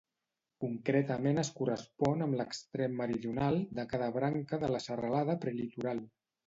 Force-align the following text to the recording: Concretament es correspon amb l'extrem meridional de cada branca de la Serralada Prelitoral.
Concretament 0.63 1.41
es 1.41 1.51
correspon 1.59 2.25
amb 2.27 2.39
l'extrem 2.41 2.99
meridional 3.03 3.61
de 3.81 3.89
cada 3.95 4.13
branca 4.21 4.61
de 4.67 4.75
la 4.77 4.85
Serralada 4.91 5.39
Prelitoral. 5.47 6.09